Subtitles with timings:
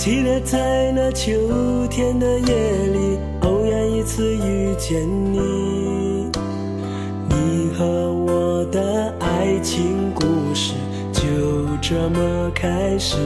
[0.00, 1.30] 记得在那秋
[1.90, 4.98] 天的夜里，偶然一次遇见
[5.30, 5.38] 你，
[7.28, 10.24] 你和我的爱情故
[10.54, 10.72] 事
[11.12, 11.20] 就
[11.82, 13.18] 这么开始。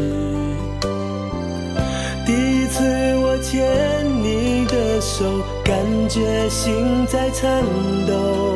[2.27, 2.83] 第一次
[3.19, 5.25] 我牵你的手，
[5.63, 5.77] 感
[6.09, 7.63] 觉心在颤
[8.05, 8.53] 抖。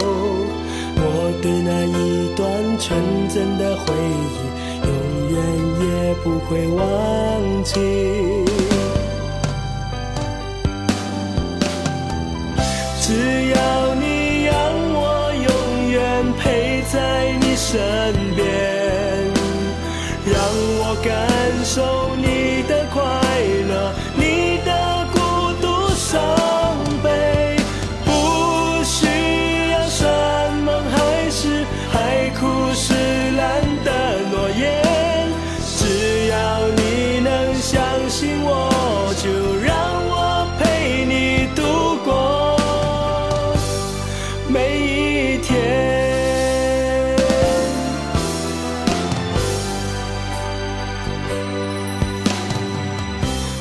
[1.01, 2.51] 我对那一段
[2.81, 2.99] 纯
[3.29, 4.78] 真的回忆，
[5.39, 5.45] 远
[5.81, 6.83] 也不会忘
[7.65, 7.75] 记。
[13.01, 14.55] 只要你让
[14.93, 14.99] 我
[15.49, 15.51] 永
[15.91, 15.97] 远
[16.39, 16.97] 陪在
[17.41, 17.77] 你身
[18.35, 18.47] 边，
[20.27, 20.37] 让
[20.81, 21.09] 我感
[21.65, 22.38] 受你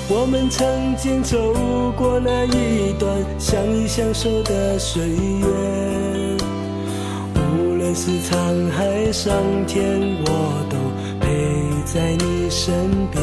[0.09, 1.37] 我们曾经走
[1.97, 5.45] 过那一段相依相守的岁月，
[7.35, 9.35] 无论是沧海桑
[9.67, 9.83] 田，
[10.25, 10.77] 我都
[11.19, 12.73] 陪在你身
[13.11, 13.21] 边。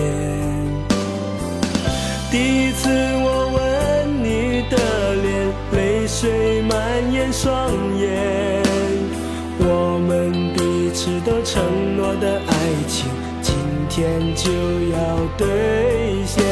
[2.30, 4.76] 第一次我吻你的
[5.22, 8.62] 脸，泪水蔓延双眼，
[9.58, 12.52] 我们彼此都承诺的爱
[12.86, 13.08] 情，
[13.94, 14.50] 天就
[14.90, 14.98] 要
[15.38, 15.46] 兑
[16.26, 16.42] 现。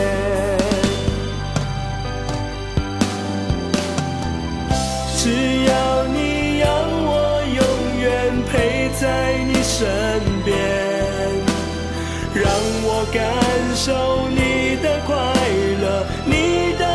[5.17, 6.71] 只要你让
[7.05, 7.61] 我永
[8.01, 9.03] 远陪在
[9.43, 9.83] 你身
[10.45, 10.55] 边，
[12.33, 12.47] 让
[12.85, 13.21] 我感
[13.75, 15.13] 受你的快
[15.83, 16.87] 乐，你的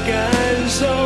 [0.00, 1.01] 感受。